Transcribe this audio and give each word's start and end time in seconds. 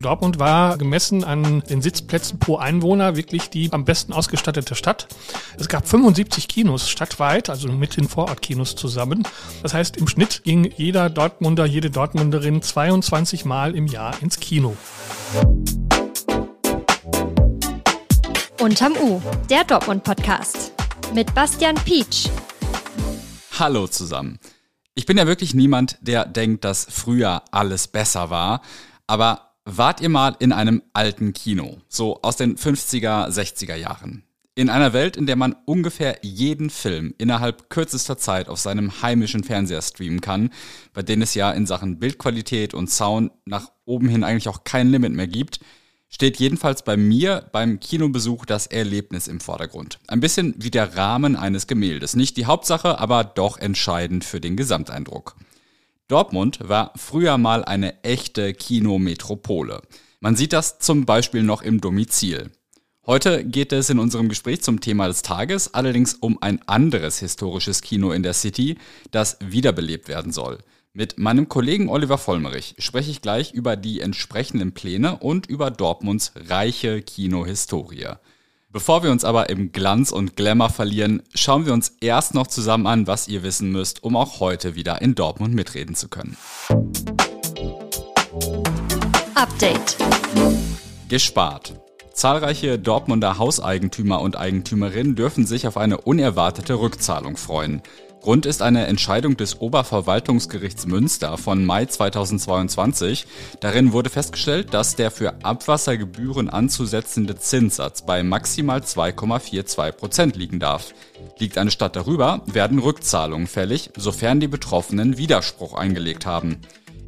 Dortmund 0.00 0.38
war 0.38 0.78
gemessen 0.78 1.24
an 1.24 1.60
den 1.68 1.82
Sitzplätzen 1.82 2.38
pro 2.38 2.56
Einwohner 2.56 3.16
wirklich 3.16 3.50
die 3.50 3.72
am 3.72 3.84
besten 3.84 4.12
ausgestattete 4.12 4.76
Stadt. 4.76 5.08
Es 5.58 5.68
gab 5.68 5.88
75 5.88 6.46
Kinos 6.46 6.88
stadtweit, 6.88 7.50
also 7.50 7.66
mit 7.66 7.96
den 7.96 8.08
Vorortkinos 8.08 8.76
zusammen. 8.76 9.24
Das 9.60 9.74
heißt, 9.74 9.96
im 9.96 10.06
Schnitt 10.06 10.44
ging 10.44 10.72
jeder 10.76 11.10
Dortmunder, 11.10 11.66
jede 11.66 11.90
Dortmunderin 11.90 12.62
22 12.62 13.44
Mal 13.44 13.74
im 13.74 13.88
Jahr 13.88 14.14
ins 14.22 14.38
Kino. 14.38 14.76
Unterm 18.60 18.92
U, 19.02 19.20
der 19.50 19.64
Dortmund-Podcast. 19.64 20.74
Mit 21.12 21.34
Bastian 21.34 21.74
Pietsch. 21.74 22.28
Hallo 23.58 23.88
zusammen. 23.88 24.38
Ich 24.94 25.06
bin 25.06 25.18
ja 25.18 25.26
wirklich 25.26 25.54
niemand, 25.54 25.98
der 26.00 26.24
denkt, 26.24 26.64
dass 26.64 26.86
früher 26.88 27.42
alles 27.50 27.88
besser 27.88 28.30
war. 28.30 28.62
Aber 29.08 29.47
Wart 29.70 30.00
ihr 30.00 30.08
mal 30.08 30.34
in 30.38 30.52
einem 30.52 30.82
alten 30.94 31.34
Kino, 31.34 31.76
so 31.88 32.22
aus 32.22 32.36
den 32.36 32.56
50er, 32.56 33.28
60er 33.28 33.74
Jahren? 33.74 34.22
In 34.54 34.70
einer 34.70 34.94
Welt, 34.94 35.18
in 35.18 35.26
der 35.26 35.36
man 35.36 35.54
ungefähr 35.66 36.16
jeden 36.22 36.70
Film 36.70 37.14
innerhalb 37.18 37.68
kürzester 37.68 38.16
Zeit 38.16 38.48
auf 38.48 38.58
seinem 38.58 39.02
heimischen 39.02 39.44
Fernseher 39.44 39.82
streamen 39.82 40.22
kann, 40.22 40.48
bei 40.94 41.02
denen 41.02 41.20
es 41.20 41.34
ja 41.34 41.50
in 41.50 41.66
Sachen 41.66 41.98
Bildqualität 41.98 42.72
und 42.72 42.88
Sound 42.88 43.30
nach 43.44 43.70
oben 43.84 44.08
hin 44.08 44.24
eigentlich 44.24 44.48
auch 44.48 44.64
kein 44.64 44.88
Limit 44.88 45.12
mehr 45.12 45.28
gibt, 45.28 45.60
steht 46.08 46.38
jedenfalls 46.38 46.82
bei 46.82 46.96
mir 46.96 47.46
beim 47.52 47.78
Kinobesuch 47.78 48.46
das 48.46 48.68
Erlebnis 48.68 49.28
im 49.28 49.38
Vordergrund. 49.38 49.98
Ein 50.08 50.20
bisschen 50.20 50.54
wie 50.56 50.70
der 50.70 50.96
Rahmen 50.96 51.36
eines 51.36 51.66
Gemäldes. 51.66 52.16
Nicht 52.16 52.38
die 52.38 52.46
Hauptsache, 52.46 52.98
aber 52.98 53.22
doch 53.22 53.58
entscheidend 53.58 54.24
für 54.24 54.40
den 54.40 54.56
Gesamteindruck. 54.56 55.36
Dortmund 56.08 56.60
war 56.62 56.92
früher 56.96 57.36
mal 57.36 57.66
eine 57.66 58.02
echte 58.02 58.54
Kinometropole. 58.54 59.82
Man 60.20 60.36
sieht 60.36 60.54
das 60.54 60.78
zum 60.78 61.04
Beispiel 61.04 61.42
noch 61.42 61.60
im 61.60 61.82
Domizil. 61.82 62.50
Heute 63.04 63.44
geht 63.44 63.74
es 63.74 63.90
in 63.90 63.98
unserem 63.98 64.30
Gespräch 64.30 64.62
zum 64.62 64.80
Thema 64.80 65.06
des 65.06 65.20
Tages 65.20 65.74
allerdings 65.74 66.14
um 66.14 66.40
ein 66.40 66.66
anderes 66.66 67.18
historisches 67.18 67.82
Kino 67.82 68.12
in 68.12 68.22
der 68.22 68.32
City, 68.32 68.78
das 69.10 69.36
wiederbelebt 69.40 70.08
werden 70.08 70.32
soll. 70.32 70.58
Mit 70.94 71.18
meinem 71.18 71.50
Kollegen 71.50 71.90
Oliver 71.90 72.16
Vollmerich 72.16 72.74
spreche 72.78 73.10
ich 73.10 73.20
gleich 73.20 73.52
über 73.52 73.76
die 73.76 74.00
entsprechenden 74.00 74.72
Pläne 74.72 75.18
und 75.18 75.46
über 75.46 75.70
Dortmunds 75.70 76.32
reiche 76.34 77.02
Kinohistorie. 77.02 78.14
Bevor 78.70 79.02
wir 79.02 79.10
uns 79.10 79.24
aber 79.24 79.48
im 79.48 79.72
Glanz 79.72 80.12
und 80.12 80.36
Glamour 80.36 80.68
verlieren, 80.68 81.22
schauen 81.34 81.64
wir 81.64 81.72
uns 81.72 81.94
erst 82.02 82.34
noch 82.34 82.46
zusammen 82.46 82.86
an, 82.86 83.06
was 83.06 83.26
ihr 83.26 83.42
wissen 83.42 83.72
müsst, 83.72 84.02
um 84.02 84.14
auch 84.14 84.40
heute 84.40 84.74
wieder 84.74 85.00
in 85.00 85.14
Dortmund 85.14 85.54
mitreden 85.54 85.94
zu 85.94 86.08
können. 86.08 86.36
Update. 89.34 89.96
Gespart. 91.08 91.80
Zahlreiche 92.12 92.78
Dortmunder 92.78 93.38
Hauseigentümer 93.38 94.20
und 94.20 94.36
Eigentümerinnen 94.36 95.14
dürfen 95.14 95.46
sich 95.46 95.66
auf 95.66 95.78
eine 95.78 96.02
unerwartete 96.02 96.74
Rückzahlung 96.78 97.38
freuen. 97.38 97.80
Grund 98.20 98.46
ist 98.46 98.62
eine 98.62 98.86
Entscheidung 98.86 99.36
des 99.36 99.60
Oberverwaltungsgerichts 99.60 100.86
Münster 100.86 101.38
von 101.38 101.64
Mai 101.64 101.86
2022. 101.86 103.26
Darin 103.60 103.92
wurde 103.92 104.10
festgestellt, 104.10 104.74
dass 104.74 104.96
der 104.96 105.10
für 105.10 105.44
Abwassergebühren 105.44 106.50
anzusetzende 106.50 107.36
Zinssatz 107.36 108.02
bei 108.02 108.22
maximal 108.22 108.80
2,42 108.80 109.92
Prozent 109.92 110.36
liegen 110.36 110.58
darf. 110.58 110.94
Liegt 111.38 111.58
eine 111.58 111.70
Stadt 111.70 111.94
darüber, 111.94 112.42
werden 112.46 112.80
Rückzahlungen 112.80 113.46
fällig, 113.46 113.90
sofern 113.96 114.40
die 114.40 114.48
Betroffenen 114.48 115.16
Widerspruch 115.16 115.74
eingelegt 115.74 116.26
haben. 116.26 116.60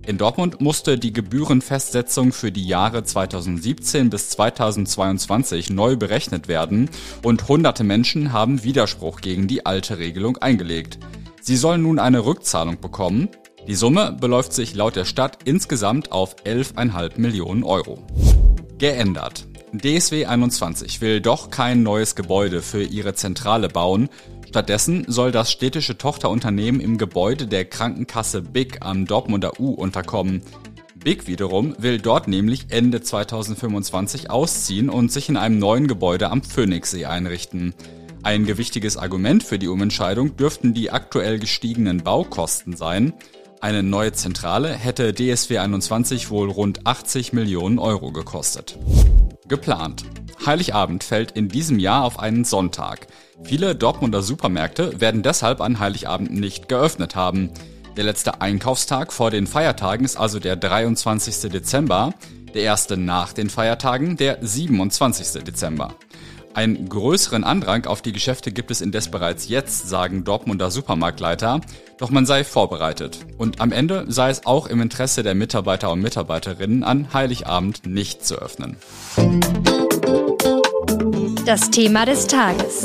In 0.07 0.17
Dortmund 0.17 0.61
musste 0.61 0.99
die 0.99 1.13
Gebührenfestsetzung 1.13 2.33
für 2.33 2.51
die 2.51 2.67
Jahre 2.67 3.05
2017 3.05 4.09
bis 4.09 4.31
2022 4.31 5.71
neu 5.71 5.97
berechnet 5.97 6.49
werden 6.49 6.89
und 7.23 7.49
hunderte 7.49 7.85
Menschen 7.85 8.33
haben 8.33 8.65
Widerspruch 8.65 9.21
gegen 9.21 9.47
die 9.47 9.67
alte 9.67 9.99
Regelung 9.99 10.39
eingelegt. 10.39 10.99
Sie 11.43 11.57
sollen 11.57 11.83
nun 11.83 11.99
eine 11.99 12.25
Rückzahlung 12.25 12.81
bekommen. 12.81 13.29
Die 13.69 13.75
Summe 13.75 14.17
beläuft 14.19 14.55
sich 14.55 14.75
laut 14.75 14.97
der 14.97 15.05
Stadt 15.05 15.39
insgesamt 15.45 16.13
auf 16.13 16.35
11,5 16.45 17.21
Millionen 17.21 17.63
Euro. 17.63 17.99
Geändert. 18.79 19.47
DSW 19.73 20.27
21 20.27 21.01
will 21.01 21.21
doch 21.21 21.51
kein 21.51 21.83
neues 21.83 22.17
Gebäude 22.17 22.63
für 22.63 22.83
ihre 22.83 23.15
Zentrale 23.15 23.69
bauen, 23.69 24.09
Stattdessen 24.51 25.05
soll 25.07 25.31
das 25.31 25.53
städtische 25.53 25.97
Tochterunternehmen 25.97 26.81
im 26.81 26.99
Gebäude 26.99 27.47
der 27.47 27.65
Krankenkasse 27.67 28.43
BIG 28.43 28.79
am 28.81 29.07
Dortmunder 29.07 29.61
U 29.61 29.75
unterkommen. 29.75 30.43
BIG 30.97 31.29
wiederum 31.29 31.77
will 31.79 31.99
dort 32.01 32.27
nämlich 32.27 32.67
Ende 32.71 33.01
2025 33.01 34.29
ausziehen 34.29 34.91
und 34.91 35.13
sich 35.13 35.29
in 35.29 35.37
einem 35.37 35.61
neuen 35.61 35.87
Gebäude 35.87 36.33
am 36.33 36.43
Phoenixsee 36.43 37.05
einrichten. 37.05 37.75
Ein 38.25 38.45
gewichtiges 38.45 38.97
Argument 38.97 39.45
für 39.45 39.61
die 39.61 39.69
Umentscheidung 39.69 40.37
dürften 40.37 40.75
die 40.75 40.91
aktuell 40.91 41.39
gestiegenen 41.39 41.99
Baukosten 41.99 42.77
sein. 42.77 43.13
Eine 43.61 43.85
neue 43.85 44.15
Zentrale 44.15 44.73
hätte 44.73 45.15
DSW 45.15 45.59
21 45.59 46.29
wohl 46.29 46.51
rund 46.51 46.89
80 46.89 47.33
Millionen 47.33 47.79
Euro 47.79 48.11
gekostet. 48.11 48.77
Geplant. 49.51 50.05
Heiligabend 50.47 51.03
fällt 51.03 51.33
in 51.33 51.49
diesem 51.49 51.81
Jahr 51.81 52.05
auf 52.05 52.21
einen 52.21 52.45
Sonntag. 52.45 53.09
Viele 53.43 53.75
Dortmunder 53.75 54.23
Supermärkte 54.23 55.01
werden 55.01 55.25
deshalb 55.25 55.61
an 55.61 55.81
Heiligabend 55.81 56.31
nicht 56.31 56.69
geöffnet 56.69 57.17
haben. 57.17 57.51
Der 57.97 58.05
letzte 58.05 58.41
Einkaufstag 58.41 59.13
vor 59.13 59.33
den 59.33 59.49
Feiertagen 59.49 60.05
ist 60.05 60.17
also 60.17 60.39
der 60.39 60.55
23. 60.55 61.51
Dezember, 61.51 62.15
der 62.55 62.63
erste 62.63 62.97
nach 62.97 63.33
den 63.33 63.51
Feiertagen 63.51 64.17
der 64.17 64.39
27. 64.41 65.43
Dezember. 65.43 65.97
Einen 66.53 66.89
größeren 66.89 67.45
Andrang 67.45 67.87
auf 67.87 68.03
die 68.03 68.13
Geschäfte 68.13 68.51
gibt 68.51 68.73
es 68.73 68.81
indes 68.81 69.09
bereits 69.09 69.49
jetzt, 69.49 69.89
sagen 69.89 70.25
Dortmunder 70.25 70.73
Supermarktleiter, 70.73 71.61
doch 71.97 72.11
man 72.11 72.27
sei 72.27 72.43
vorbereitet. 72.43 73.21
Und 73.39 73.61
am 73.61 73.71
Ende 73.71 74.05
sei 74.09 74.31
es 74.31 74.47
auch 74.47 74.67
im 74.67 74.81
Interesse 74.81 75.23
der 75.23 75.37
Mitarbeiter 75.37 75.93
und 75.93 76.01
Mitarbeiterinnen, 76.01 76.83
an 76.83 77.13
Heiligabend 77.15 77.87
nicht 77.87 78.27
zu 78.27 78.35
öffnen. 78.35 78.77
Das 81.47 81.71
Thema 81.71 82.05
des 82.05 82.27
Tages. 82.27 82.85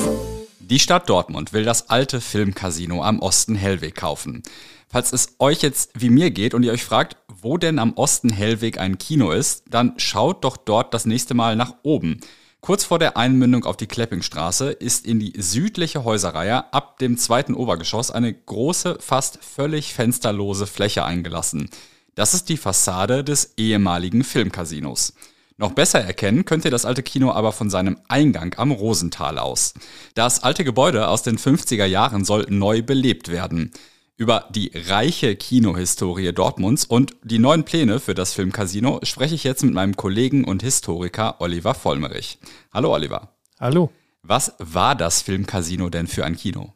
Die 0.59 0.79
Stadt 0.79 1.09
Dortmund 1.09 1.51
will 1.51 1.63
das 1.63 1.89
alte 1.89 2.21
Filmcasino 2.21 3.03
am 3.03 3.19
Osten 3.19 3.55
Hellweg 3.55 3.95
kaufen. 3.95 4.43
Falls 4.89 5.11
es 5.11 5.35
euch 5.39 5.63
jetzt 5.63 5.89
wie 5.95 6.09
mir 6.09 6.29
geht 6.29 6.53
und 6.53 6.61
ihr 6.61 6.71
euch 6.71 6.83
fragt, 6.83 7.17
wo 7.41 7.57
denn 7.57 7.79
am 7.79 7.93
Osten 7.93 8.29
Hellweg 8.29 8.79
ein 8.79 8.99
Kino 8.99 9.31
ist, 9.31 9.63
dann 9.69 9.93
schaut 9.97 10.43
doch 10.43 10.55
dort 10.55 10.93
das 10.93 11.05
nächste 11.05 11.33
Mal 11.33 11.55
nach 11.55 11.73
oben. 11.81 12.21
Kurz 12.65 12.83
vor 12.83 12.97
der 12.97 13.15
Einmündung 13.15 13.63
auf 13.65 13.77
die 13.77 13.85
Kleppingstraße 13.85 14.71
ist 14.71 15.05
in 15.05 15.19
die 15.19 15.33
südliche 15.37 16.03
Häuserreihe 16.03 16.73
ab 16.73 16.97
dem 16.97 17.15
zweiten 17.15 17.53
Obergeschoss 17.53 18.09
eine 18.09 18.33
große, 18.33 18.97
fast 19.01 19.37
völlig 19.43 19.93
fensterlose 19.93 20.65
Fläche 20.65 21.05
eingelassen. 21.05 21.69
Das 22.15 22.33
ist 22.33 22.49
die 22.49 22.57
Fassade 22.57 23.23
des 23.23 23.53
ehemaligen 23.57 24.23
Filmcasinos. 24.23 25.13
Noch 25.57 25.73
besser 25.73 26.01
erkennen 26.01 26.43
könnt 26.43 26.65
ihr 26.65 26.71
das 26.71 26.85
alte 26.85 27.03
Kino 27.03 27.31
aber 27.31 27.51
von 27.51 27.69
seinem 27.69 27.99
Eingang 28.07 28.55
am 28.57 28.71
Rosental 28.71 29.37
aus. 29.37 29.75
Das 30.15 30.41
alte 30.41 30.63
Gebäude 30.63 31.07
aus 31.07 31.21
den 31.21 31.37
50er 31.37 31.85
Jahren 31.85 32.25
soll 32.25 32.47
neu 32.49 32.81
belebt 32.81 33.31
werden. 33.31 33.73
Über 34.17 34.45
die 34.49 34.71
reiche 34.73 35.35
Kinohistorie 35.35 36.31
Dortmunds 36.31 36.85
und 36.85 37.17
die 37.23 37.37
neuen 37.37 37.65
Pläne 37.65 37.99
für 37.99 38.13
das 38.13 38.31
Filmcasino 38.31 39.01
spreche 39.03 39.35
ich 39.35 39.43
jetzt 39.43 39.61
mit 39.61 39.73
meinem 39.73 39.97
Kollegen 39.97 40.45
und 40.45 40.63
Historiker 40.63 41.41
Oliver 41.41 41.73
Vollmerich. 41.73 42.39
Hallo 42.73 42.93
Oliver. 42.93 43.35
Hallo. 43.59 43.91
Was 44.23 44.53
war 44.57 44.95
das 44.95 45.21
Filmcasino 45.21 45.89
denn 45.89 46.07
für 46.07 46.23
ein 46.23 46.37
Kino? 46.37 46.71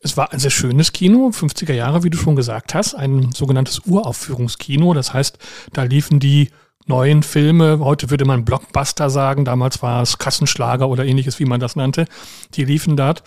Es 0.00 0.16
war 0.16 0.32
ein 0.32 0.38
sehr 0.38 0.50
schönes 0.50 0.92
Kino, 0.92 1.28
50er 1.34 1.74
Jahre, 1.74 2.02
wie 2.02 2.08
du 2.08 2.16
schon 2.16 2.34
gesagt 2.34 2.72
hast, 2.72 2.94
ein 2.94 3.30
sogenanntes 3.32 3.80
Uraufführungskino. 3.80 4.94
Das 4.94 5.12
heißt, 5.12 5.36
da 5.74 5.82
liefen 5.82 6.18
die 6.18 6.48
neuen 6.86 7.22
Filme, 7.24 7.80
heute 7.80 8.08
würde 8.08 8.24
man 8.24 8.46
Blockbuster 8.46 9.10
sagen, 9.10 9.44
damals 9.44 9.82
war 9.82 10.00
es 10.00 10.16
Kassenschlager 10.16 10.88
oder 10.88 11.04
ähnliches, 11.04 11.38
wie 11.40 11.44
man 11.44 11.60
das 11.60 11.76
nannte, 11.76 12.06
die 12.54 12.64
liefen 12.64 12.96
dort. 12.96 13.22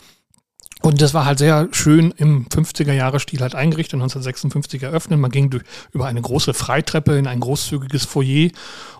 Und 0.81 1.00
das 1.00 1.13
war 1.13 1.25
halt 1.25 1.38
sehr 1.38 1.68
schön 1.72 2.12
im 2.18 2.48
50er-Jahre-Stil 2.48 3.42
halt 3.42 3.54
eingerichtet, 3.54 3.95
1956 3.95 4.81
eröffnet. 4.81 5.19
Man 5.19 5.30
ging 5.30 5.51
durch, 5.51 5.63
über 5.92 6.07
eine 6.07 6.22
große 6.22 6.56
Freitreppe 6.56 7.18
in 7.18 7.28
ein 7.28 7.39
großzügiges 7.39 8.06
Foyer. 8.06 8.50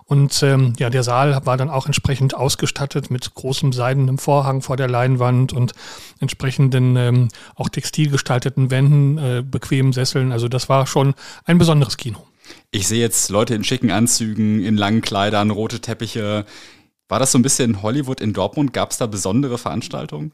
Und 0.04 0.42
ähm, 0.44 0.74
ja, 0.78 0.90
der 0.90 1.02
Saal 1.02 1.44
war 1.44 1.56
dann 1.56 1.70
auch 1.70 1.86
entsprechend 1.86 2.34
ausgestattet 2.34 3.10
mit 3.10 3.34
großem 3.34 3.72
seidenem 3.72 4.18
Vorhang 4.18 4.62
vor 4.62 4.76
der 4.76 4.88
Leinwand 4.88 5.52
und 5.52 5.72
entsprechenden 6.20 6.96
ähm, 6.96 7.28
auch 7.56 7.68
textil 7.68 8.10
gestalteten 8.10 8.70
Wänden, 8.70 9.18
äh, 9.18 9.42
bequemen 9.42 9.92
Sesseln. 9.92 10.30
Also 10.30 10.48
das 10.48 10.68
war 10.68 10.86
schon 10.86 11.14
ein 11.46 11.58
besonderes 11.58 11.96
Kino. 11.96 12.24
Ich 12.70 12.86
sehe 12.86 13.00
jetzt 13.00 13.28
Leute 13.30 13.54
in 13.54 13.64
schicken 13.64 13.90
Anzügen, 13.90 14.62
in 14.62 14.76
langen 14.76 15.00
Kleidern, 15.00 15.50
rote 15.50 15.80
Teppiche. 15.80 16.46
War 17.08 17.18
das 17.18 17.32
so 17.32 17.38
ein 17.38 17.42
bisschen 17.42 17.82
Hollywood 17.82 18.20
in 18.20 18.32
Dortmund? 18.32 18.72
Gab 18.72 18.92
es 18.92 18.98
da 18.98 19.06
besondere 19.06 19.58
Veranstaltungen? 19.58 20.32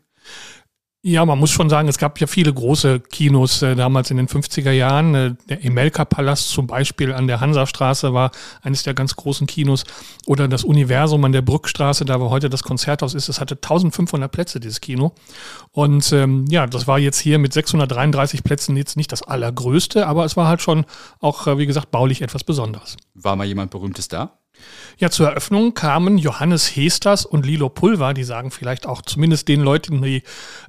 Ja, 1.03 1.25
man 1.25 1.39
muss 1.39 1.50
schon 1.50 1.71
sagen, 1.71 1.87
es 1.87 1.97
gab 1.97 2.19
ja 2.19 2.27
viele 2.27 2.53
große 2.53 2.99
Kinos 2.99 3.62
äh, 3.62 3.77
damals 3.77 4.11
in 4.11 4.17
den 4.17 4.27
50er 4.27 4.73
Jahren. 4.73 5.15
Äh, 5.15 5.35
der 5.49 5.65
Emelka-Palast 5.65 6.50
zum 6.50 6.67
Beispiel 6.67 7.12
an 7.12 7.29
der 7.29 7.41
Hansastraße 7.41 8.15
war 8.15 8.33
eines 8.62 8.83
der 8.83 8.95
ganz 8.95 9.15
großen 9.15 9.47
Kinos. 9.47 9.85
Oder 10.27 10.49
das 10.49 10.65
Universum 10.65 11.25
an 11.25 11.31
der 11.31 11.43
Brückstraße, 11.43 12.05
da 12.05 12.21
wo 12.21 12.31
heute 12.31 12.50
das 12.50 12.65
Konzerthaus 12.65 13.15
ist, 13.15 13.29
es 13.29 13.41
hatte 13.41 13.55
1500 13.55 14.31
Plätze, 14.31 14.59
dieses 14.59 14.81
Kino. 14.81 15.12
Und 15.71 16.12
ähm, 16.12 16.47
ja, 16.49 16.67
das 16.67 16.89
war 16.89 16.99
jetzt 16.99 17.21
hier 17.21 17.39
mit 17.39 17.53
633 17.53 18.43
Plätzen 18.43 18.77
jetzt 18.77 18.97
nicht 18.97 19.12
das 19.12 19.23
allergrößte, 19.23 20.05
aber 20.05 20.25
es 20.25 20.37
war 20.37 20.49
halt 20.49 20.62
schon 20.62 20.85
auch, 21.21 21.47
äh, 21.47 21.59
wie 21.59 21.67
gesagt, 21.67 21.93
baulich 21.93 22.23
etwas 22.23 22.43
Besonderes. 22.43 22.97
War 23.15 23.37
mal 23.37 23.47
jemand 23.47 23.71
Berühmtes 23.71 24.09
da? 24.09 24.39
Ja, 24.99 25.10
zur 25.10 25.28
Eröffnung 25.28 25.75
kamen 25.75 26.19
Johannes 26.19 26.75
Hesters 26.75 27.25
und 27.25 27.46
Lilo 27.46 27.69
Pulver, 27.69 28.14
die 28.14 28.25
sagen 28.25 28.50
vielleicht 28.50 28.87
auch 28.87 29.02
zumindest 29.02 29.46
den 29.46 29.60
Leuten, 29.60 30.02
die 30.02 30.22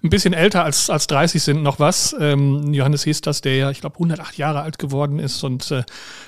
ein 0.04 0.10
bisschen 0.12 0.34
älter 0.34 0.64
als, 0.64 0.90
als 0.92 1.08
30 1.08 1.42
sind, 1.42 1.64
noch 1.64 1.80
was. 1.80 2.16
Ähm, 2.20 2.74
Johannes 2.74 3.08
Hesters, 3.08 3.42
der 3.42 3.56
ja, 3.56 3.72
ich 3.72 3.82
glaube, 3.82 3.96
108 3.96 4.38
Jahre 4.38 4.62
alt 4.62 4.78
geworden 4.78 5.18
ist 5.18 5.44
und 5.44 5.72
äh, 5.72 5.84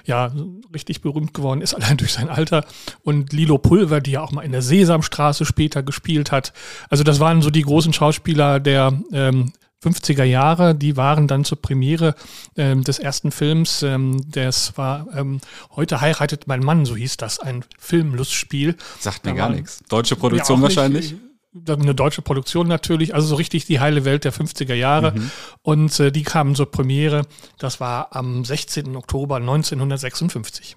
ja, 0.05 0.31
richtig 0.73 1.01
berühmt 1.01 1.33
geworden 1.33 1.61
ist, 1.61 1.73
allein 1.75 1.97
durch 1.97 2.13
sein 2.13 2.29
Alter. 2.29 2.65
Und 3.03 3.33
Lilo 3.33 3.59
Pulver, 3.59 4.01
die 4.01 4.11
ja 4.11 4.21
auch 4.21 4.31
mal 4.31 4.41
in 4.41 4.51
der 4.51 4.63
Sesamstraße 4.63 5.45
später 5.45 5.83
gespielt 5.83 6.31
hat. 6.31 6.53
Also 6.89 7.03
das 7.03 7.19
waren 7.19 7.43
so 7.43 7.51
die 7.51 7.61
großen 7.61 7.93
Schauspieler 7.93 8.59
der 8.59 8.93
ähm, 9.13 9.53
50er 9.83 10.23
Jahre, 10.23 10.75
die 10.75 10.95
waren 10.95 11.27
dann 11.27 11.43
zur 11.43 11.61
Premiere 11.61 12.15
ähm, 12.55 12.83
des 12.83 12.99
ersten 12.99 13.31
Films. 13.31 13.81
Ähm, 13.83 14.21
das 14.29 14.77
war 14.77 15.07
ähm, 15.15 15.41
Heute 15.75 16.01
heiratet 16.01 16.47
mein 16.47 16.61
Mann, 16.61 16.85
so 16.85 16.95
hieß 16.95 17.17
das, 17.17 17.39
ein 17.39 17.65
Filmlustspiel. 17.79 18.75
Sagt 18.99 19.25
mir 19.25 19.31
da 19.31 19.37
gar 19.37 19.49
nichts. 19.49 19.79
Deutsche 19.89 20.15
Produktion 20.15 20.59
ja, 20.59 20.63
wahrscheinlich. 20.63 21.15
eine 21.67 21.95
deutsche 21.95 22.21
Produktion 22.21 22.67
natürlich, 22.67 23.15
also 23.15 23.27
so 23.27 23.35
richtig 23.35 23.65
die 23.65 23.79
heile 23.79 24.05
Welt 24.05 24.23
der 24.23 24.33
50er 24.33 24.75
Jahre. 24.75 25.13
Mhm. 25.13 25.31
Und 25.63 25.99
äh, 25.99 26.11
die 26.11 26.23
kamen 26.23 26.55
zur 26.55 26.69
Premiere. 26.69 27.23
Das 27.57 27.79
war 27.79 28.15
am 28.15 28.45
16. 28.45 28.95
Oktober 28.95 29.37
1956. 29.37 30.75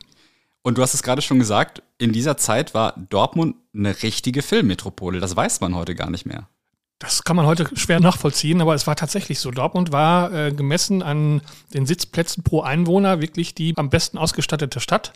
Und 0.63 0.79
du 0.79 0.83
hast 0.83 0.95
es 0.95 1.03
gerade 1.03 1.21
schon 1.21 1.39
gesagt, 1.39 1.83
in 1.99 2.13
dieser 2.13 2.39
Zeit 2.39 2.73
war 2.73 2.95
Dortmund 3.11 3.57
eine 3.75 4.03
richtige 4.03 4.41
Filmmetropole. 4.41 5.21
Das 5.21 5.37
weiß 5.37 5.61
man 5.61 5.75
heute 5.75 5.95
gar 5.95 6.09
nicht 6.09 6.25
mehr. 6.25 6.49
Das 7.01 7.25
kann 7.25 7.35
man 7.35 7.45
heute 7.45 7.69
schwer 7.75 7.99
nachvollziehen, 7.99 8.61
aber 8.61 8.75
es 8.75 8.87
war 8.87 8.95
tatsächlich 8.95 9.41
so. 9.41 9.51
Dortmund 9.51 9.91
war 9.91 10.33
äh, 10.33 10.53
gemessen 10.53 11.03
an 11.03 11.43
den 11.75 11.87
Sitzplätzen 11.87 12.45
pro 12.45 12.63
Einwohner 12.63 13.21
wirklich 13.21 13.53
die 13.53 13.75
am 13.77 13.91
besten 13.91 14.17
ausgestattete 14.17 14.79
Stadt. 14.79 15.13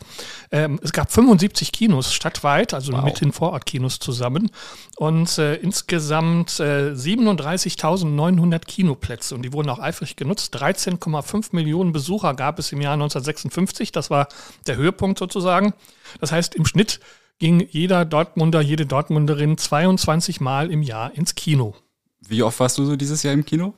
Ähm, 0.51 0.79
es 0.83 0.91
gab 0.91 1.09
75 1.09 1.71
Kinos 1.71 2.13
stadtweit, 2.13 2.73
also 2.73 2.91
wow. 2.91 3.05
mit 3.05 3.21
den 3.21 3.31
Vorortkinos 3.31 3.99
zusammen 3.99 4.51
und 4.97 5.37
äh, 5.37 5.55
insgesamt 5.55 6.59
äh, 6.59 6.91
37.900 6.91 8.59
Kinoplätze 8.59 9.33
und 9.33 9.43
die 9.43 9.53
wurden 9.53 9.69
auch 9.69 9.79
eifrig 9.79 10.17
genutzt. 10.17 10.55
13,5 10.57 11.55
Millionen 11.55 11.93
Besucher 11.93 12.33
gab 12.33 12.59
es 12.59 12.73
im 12.73 12.81
Jahr 12.81 12.93
1956, 12.93 13.93
das 13.93 14.09
war 14.09 14.27
der 14.67 14.75
Höhepunkt 14.75 15.17
sozusagen. 15.17 15.73
Das 16.19 16.33
heißt, 16.33 16.55
im 16.55 16.65
Schnitt 16.65 16.99
ging 17.39 17.65
jeder 17.69 18.05
Dortmunder, 18.05 18.61
jede 18.61 18.85
Dortmunderin 18.85 19.57
22 19.57 20.41
Mal 20.41 20.71
im 20.71 20.81
Jahr 20.83 21.13
ins 21.15 21.35
Kino. 21.35 21.75
Wie 22.19 22.43
oft 22.43 22.59
warst 22.59 22.77
du 22.77 22.85
so 22.85 22.95
dieses 22.95 23.23
Jahr 23.23 23.33
im 23.33 23.45
Kino? 23.45 23.73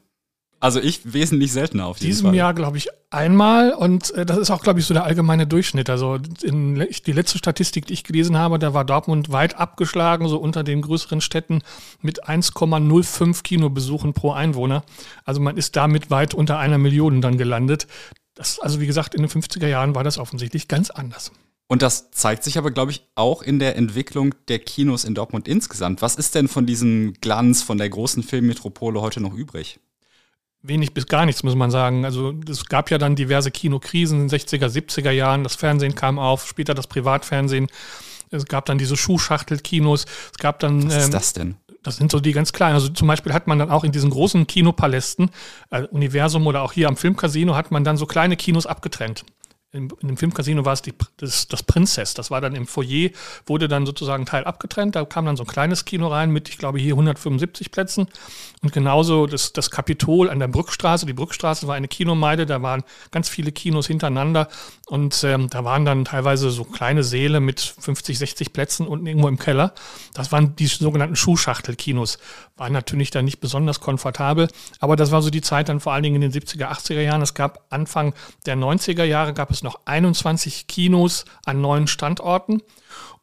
Also 0.59 0.79
ich 0.79 1.11
wesentlich 1.11 1.51
seltener 1.51 1.87
auf 1.87 1.97
jeden 1.97 2.11
Diesem 2.11 2.27
Fall. 2.27 2.35
Jahr, 2.35 2.53
glaube 2.53 2.77
ich, 2.77 2.89
einmal 3.09 3.73
und 3.73 4.11
äh, 4.11 4.27
das 4.27 4.37
ist 4.37 4.51
auch, 4.51 4.61
glaube 4.61 4.79
ich, 4.79 4.85
so 4.85 4.93
der 4.93 5.05
allgemeine 5.05 5.47
Durchschnitt. 5.47 5.89
Also 5.89 6.19
in, 6.43 6.75
die 6.75 7.11
letzte 7.11 7.39
Statistik, 7.39 7.87
die 7.87 7.93
ich 7.93 8.03
gelesen 8.03 8.37
habe, 8.37 8.59
da 8.59 8.75
war 8.75 8.85
Dortmund 8.85 9.31
weit 9.31 9.57
abgeschlagen, 9.57 10.27
so 10.27 10.37
unter 10.37 10.63
den 10.63 10.83
größeren 10.83 11.19
Städten 11.19 11.63
mit 12.01 12.27
1,05 12.27 13.41
Kinobesuchen 13.41 14.13
pro 14.13 14.33
Einwohner. 14.33 14.83
Also 15.25 15.41
man 15.41 15.57
ist 15.57 15.75
damit 15.75 16.11
weit 16.11 16.35
unter 16.35 16.59
einer 16.59 16.77
Million 16.77 17.21
dann 17.21 17.39
gelandet. 17.39 17.87
Das, 18.35 18.59
also 18.59 18.79
wie 18.79 18.87
gesagt, 18.87 19.15
in 19.15 19.23
den 19.23 19.31
50er 19.31 19.67
Jahren 19.67 19.95
war 19.95 20.03
das 20.03 20.19
offensichtlich 20.19 20.67
ganz 20.67 20.91
anders. 20.91 21.31
Und 21.71 21.81
das 21.81 22.11
zeigt 22.11 22.43
sich 22.43 22.57
aber, 22.57 22.69
glaube 22.69 22.91
ich, 22.91 23.07
auch 23.15 23.41
in 23.41 23.57
der 23.57 23.77
Entwicklung 23.77 24.35
der 24.49 24.59
Kinos 24.59 25.05
in 25.05 25.15
Dortmund 25.15 25.47
insgesamt. 25.47 26.01
Was 26.01 26.15
ist 26.15 26.35
denn 26.35 26.49
von 26.49 26.65
diesem 26.65 27.13
Glanz, 27.21 27.63
von 27.63 27.77
der 27.77 27.89
großen 27.89 28.23
Filmmetropole 28.23 28.99
heute 28.99 29.21
noch 29.21 29.33
übrig? 29.33 29.79
Wenig 30.61 30.93
bis 30.93 31.05
gar 31.05 31.25
nichts, 31.25 31.43
muss 31.43 31.55
man 31.55 31.71
sagen. 31.71 32.03
Also 32.03 32.33
es 32.49 32.65
gab 32.65 32.91
ja 32.91 32.97
dann 32.97 33.15
diverse 33.15 33.51
Kinokrisen 33.51 34.19
in 34.19 34.27
den 34.27 34.37
60er, 34.37 34.67
70er 34.67 35.11
Jahren. 35.11 35.45
Das 35.45 35.55
Fernsehen 35.55 35.95
kam 35.95 36.19
auf, 36.19 36.45
später 36.45 36.73
das 36.73 36.87
Privatfernsehen. 36.87 37.67
Es 38.31 38.43
gab 38.47 38.65
dann 38.65 38.77
diese 38.77 38.97
Schuhschachtelkinos. 38.97 40.07
Es 40.33 40.39
gab 40.39 40.59
dann. 40.59 40.87
Was 40.87 40.97
ist 40.97 41.05
ähm, 41.05 41.11
das 41.11 41.31
denn? 41.31 41.55
Das 41.83 41.95
sind 41.95 42.11
so 42.11 42.19
die 42.19 42.33
ganz 42.33 42.51
kleinen. 42.51 42.73
Also 42.73 42.89
zum 42.89 43.07
Beispiel 43.07 43.31
hat 43.31 43.47
man 43.47 43.59
dann 43.59 43.69
auch 43.69 43.85
in 43.85 43.93
diesen 43.93 44.09
großen 44.09 44.45
Kinopalästen, 44.45 45.31
äh, 45.69 45.83
Universum 45.83 46.45
oder 46.47 46.63
auch 46.63 46.73
hier 46.73 46.89
am 46.89 46.97
Filmcasino, 46.97 47.55
hat 47.55 47.71
man 47.71 47.85
dann 47.85 47.95
so 47.95 48.07
kleine 48.07 48.35
Kinos 48.35 48.65
abgetrennt 48.65 49.23
in, 49.73 49.89
in 50.01 50.09
dem 50.09 50.17
Filmcasino 50.17 50.65
war 50.65 50.73
es 50.73 50.81
die, 50.81 50.93
das, 51.17 51.47
das 51.47 51.63
Prinzess. 51.63 52.13
Das 52.13 52.29
war 52.29 52.41
dann 52.41 52.55
im 52.55 52.67
Foyer, 52.67 53.09
wurde 53.45 53.69
dann 53.69 53.85
sozusagen 53.85 54.25
Teil 54.25 54.43
abgetrennt. 54.43 54.95
Da 54.95 55.05
kam 55.05 55.25
dann 55.25 55.37
so 55.37 55.43
ein 55.43 55.47
kleines 55.47 55.85
Kino 55.85 56.07
rein 56.07 56.29
mit, 56.31 56.49
ich 56.49 56.57
glaube, 56.57 56.77
hier 56.77 56.93
175 56.93 57.71
Plätzen. 57.71 58.07
Und 58.61 58.73
genauso 58.73 59.27
das, 59.27 59.53
das 59.53 59.71
Kapitol 59.71 60.29
an 60.29 60.39
der 60.39 60.49
Brückstraße. 60.49 61.05
Die 61.05 61.13
Brückstraße 61.13 61.67
war 61.67 61.75
eine 61.75 61.87
Kinomeide, 61.87 62.45
da 62.45 62.61
waren 62.61 62.83
ganz 63.11 63.29
viele 63.29 63.53
Kinos 63.53 63.87
hintereinander. 63.87 64.49
Und 64.87 65.23
ähm, 65.23 65.49
da 65.49 65.63
waren 65.63 65.85
dann 65.85 66.03
teilweise 66.03 66.51
so 66.51 66.65
kleine 66.65 67.03
Säle 67.03 67.39
mit 67.39 67.61
50, 67.61 68.19
60 68.19 68.51
Plätzen 68.51 68.87
unten 68.87 69.07
irgendwo 69.07 69.29
im 69.29 69.39
Keller. 69.39 69.73
Das 70.13 70.33
waren 70.33 70.53
die 70.57 70.67
sogenannten 70.67 71.15
Schuhschachtelkinos. 71.15 72.19
Waren 72.57 72.73
natürlich 72.73 73.09
dann 73.09 73.23
nicht 73.23 73.39
besonders 73.39 73.79
komfortabel. 73.79 74.49
Aber 74.81 74.97
das 74.97 75.11
war 75.11 75.21
so 75.21 75.29
die 75.29 75.41
Zeit 75.41 75.69
dann 75.69 75.79
vor 75.79 75.93
allen 75.93 76.03
Dingen 76.03 76.21
in 76.21 76.29
den 76.29 76.33
70er, 76.33 76.69
80er 76.69 77.01
Jahren. 77.01 77.21
Es 77.21 77.33
gab 77.33 77.65
Anfang 77.69 78.13
der 78.45 78.57
90er 78.57 79.05
Jahre 79.05 79.33
gab 79.33 79.49
es 79.49 79.60
noch 79.63 79.79
21 79.85 80.67
Kinos 80.67 81.25
an 81.45 81.61
neuen 81.61 81.87
Standorten. 81.87 82.61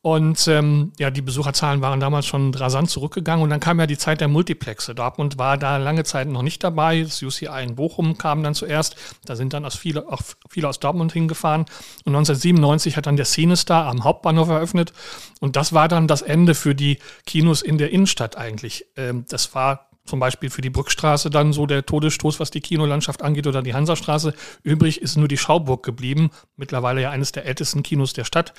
Und 0.01 0.47
ähm, 0.47 0.93
ja, 0.99 1.11
die 1.11 1.23
Besucherzahlen 1.23 1.83
waren 1.83 1.99
damals 1.99 2.25
schon 2.25 2.55
rasant 2.55 2.89
zurückgegangen. 2.89 3.43
Und 3.43 3.51
dann 3.51 3.59
kam 3.59 3.81
ja 3.81 3.87
die 3.87 3.99
Zeit 3.99 4.21
der 4.21 4.29
Multiplexe. 4.29 4.95
Dortmund 4.95 5.39
war 5.39 5.59
da 5.59 5.77
lange 5.77 6.05
Zeit 6.05 6.29
noch 6.29 6.43
nicht 6.43 6.63
dabei. 6.63 7.03
Das 7.03 7.21
UCI 7.21 7.65
in 7.65 7.75
Bochum 7.75 8.17
kam 8.17 8.45
dann 8.45 8.55
zuerst. 8.55 8.95
Da 9.25 9.35
sind 9.35 9.53
dann 9.53 9.65
aus 9.65 9.75
viele, 9.75 10.09
auch 10.09 10.21
viele 10.49 10.69
aus 10.69 10.79
Dortmund 10.79 11.13
hingefahren. 11.13 11.63
Und 12.05 12.15
1997 12.15 12.97
hat 12.97 13.07
dann 13.07 13.17
der 13.17 13.27
Cinestar 13.27 13.87
am 13.87 14.05
Hauptbahnhof 14.05 14.49
eröffnet. 14.49 14.93
Und 15.41 15.57
das 15.57 15.73
war 15.73 15.89
dann 15.89 16.07
das 16.07 16.23
Ende 16.23 16.55
für 16.55 16.77
die 16.77 16.99
Kinos 17.27 17.61
in 17.61 17.77
der 17.77 17.91
Innenstadt 17.91 18.37
eigentlich. 18.37 18.87
Ähm, 18.97 19.25
das 19.29 19.55
war 19.57 19.88
zum 20.09 20.19
Beispiel 20.19 20.51
für 20.51 20.63
die 20.63 20.71
Brückstraße 20.71 21.31
dann 21.31 21.53
so 21.53 21.67
der 21.67 21.87
Todesstoß, 21.87 22.41
was 22.41 22.51
die 22.51 22.61
Kinolandschaft 22.61 23.23
angeht, 23.23 23.47
oder 23.47 23.63
die 23.63 23.75
Hansastraße. 23.75 24.35
Übrig 24.63 25.01
ist 25.01 25.17
nur 25.17 25.29
die 25.29 25.37
Schauburg 25.37 25.85
geblieben, 25.85 26.31
mittlerweile 26.57 27.03
ja 27.03 27.11
eines 27.11 27.33
der 27.33 27.47
ältesten 27.47 27.83
Kinos 27.83 28.13
der 28.13 28.25
Stadt. 28.25 28.55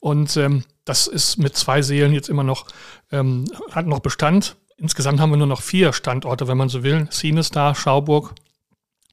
Und 0.00 0.36
ähm, 0.36 0.64
das 0.84 1.06
ist 1.06 1.38
mit 1.38 1.56
zwei 1.56 1.82
Seelen 1.82 2.12
jetzt 2.12 2.28
immer 2.28 2.44
noch, 2.44 2.66
ähm, 3.10 3.46
hat 3.72 3.86
noch 3.86 4.00
Bestand. 4.00 4.56
Insgesamt 4.76 5.18
haben 5.18 5.30
wir 5.30 5.36
nur 5.36 5.46
noch 5.46 5.62
vier 5.62 5.92
Standorte, 5.92 6.46
wenn 6.46 6.58
man 6.58 6.68
so 6.68 6.82
will. 6.82 7.08
Cinestar, 7.10 7.74
Schauburg, 7.74 8.34